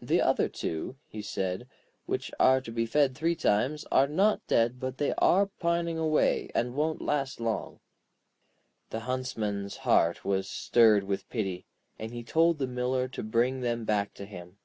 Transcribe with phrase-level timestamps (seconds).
[0.00, 1.66] 'The other two,' he said,
[2.04, 6.48] 'which are to be fed three times, are not dead, but they are pining away,
[6.54, 7.80] and won't last long.'
[8.90, 11.66] The Huntsman's heart was stirred with pity,
[11.98, 14.56] and he told the Miller to bring them back to him.